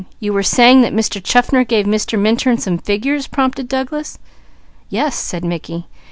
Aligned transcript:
You 0.19 0.33
were 0.33 0.41
saying 0.41 0.81
that 0.81 0.95
Mr. 0.95 1.23
Chaffner 1.23 1.63
gave 1.63 1.85
Mr. 1.85 2.17
Minturn 2.17 2.57
some 2.57 2.79
figures" 2.79 3.27
prompted 3.27 3.67
Douglas. 3.67 4.17
"Yes," 4.89 5.15
said 5.15 5.45
Mickey. 5.45 5.85